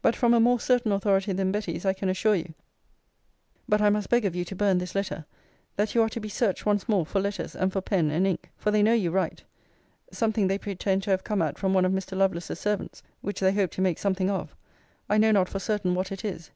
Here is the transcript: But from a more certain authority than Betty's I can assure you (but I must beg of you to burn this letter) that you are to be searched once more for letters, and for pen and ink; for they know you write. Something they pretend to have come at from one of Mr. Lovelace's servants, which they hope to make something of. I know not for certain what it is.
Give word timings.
But 0.00 0.14
from 0.14 0.32
a 0.32 0.38
more 0.38 0.60
certain 0.60 0.92
authority 0.92 1.32
than 1.32 1.50
Betty's 1.50 1.84
I 1.84 1.92
can 1.92 2.08
assure 2.08 2.36
you 2.36 2.54
(but 3.68 3.82
I 3.82 3.90
must 3.90 4.08
beg 4.08 4.24
of 4.24 4.36
you 4.36 4.44
to 4.44 4.54
burn 4.54 4.78
this 4.78 4.94
letter) 4.94 5.24
that 5.74 5.92
you 5.92 6.02
are 6.02 6.08
to 6.10 6.20
be 6.20 6.28
searched 6.28 6.64
once 6.64 6.88
more 6.88 7.04
for 7.04 7.18
letters, 7.20 7.56
and 7.56 7.72
for 7.72 7.80
pen 7.80 8.08
and 8.12 8.28
ink; 8.28 8.48
for 8.56 8.70
they 8.70 8.80
know 8.80 8.92
you 8.92 9.10
write. 9.10 9.42
Something 10.12 10.46
they 10.46 10.56
pretend 10.58 11.02
to 11.02 11.10
have 11.10 11.24
come 11.24 11.42
at 11.42 11.58
from 11.58 11.74
one 11.74 11.84
of 11.84 11.90
Mr. 11.90 12.16
Lovelace's 12.16 12.60
servants, 12.60 13.02
which 13.22 13.40
they 13.40 13.54
hope 13.54 13.72
to 13.72 13.80
make 13.80 13.98
something 13.98 14.30
of. 14.30 14.54
I 15.08 15.18
know 15.18 15.32
not 15.32 15.48
for 15.48 15.58
certain 15.58 15.96
what 15.96 16.12
it 16.12 16.24
is. 16.24 16.52